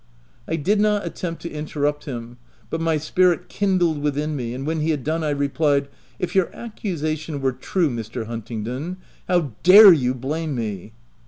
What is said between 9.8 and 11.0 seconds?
you blame me